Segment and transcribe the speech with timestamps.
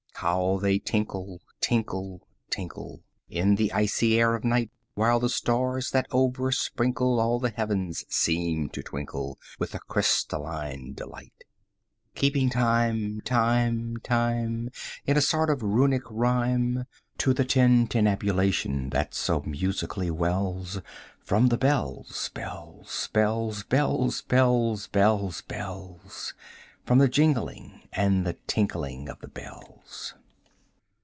[0.15, 4.69] How they tinkle, tinkle, tinkle, In the icy air of night!
[4.95, 10.93] 5 While the stars, that oversprinkle All the heavens, seem to twinkle With a crystalline
[10.93, 11.43] deligit;
[12.13, 14.69] Keeping time, time, time,
[15.07, 16.85] In a sort of Runic rhyme, 10
[17.17, 20.81] To the tintinnabulation that so musically wells
[21.19, 26.33] From the bells, bells, bells, bells, Bells, bells, bells
[26.83, 30.15] From the jingling and the tinkling of the bells.